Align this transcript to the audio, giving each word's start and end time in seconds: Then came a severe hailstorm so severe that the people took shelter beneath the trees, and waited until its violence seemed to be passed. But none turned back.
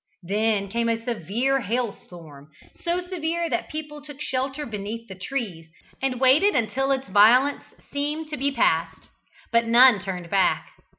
Then 0.23 0.67
came 0.67 0.89
a 0.89 0.99
severe 1.05 1.59
hailstorm 1.61 2.49
so 2.83 3.01
severe 3.07 3.47
that 3.51 3.67
the 3.67 3.71
people 3.71 4.01
took 4.01 4.19
shelter 4.19 4.65
beneath 4.65 5.07
the 5.07 5.13
trees, 5.13 5.67
and 6.01 6.19
waited 6.19 6.55
until 6.55 6.89
its 6.91 7.07
violence 7.07 7.65
seemed 7.91 8.31
to 8.31 8.37
be 8.37 8.51
passed. 8.51 9.09
But 9.51 9.67
none 9.67 9.99
turned 9.99 10.31
back. 10.31 10.69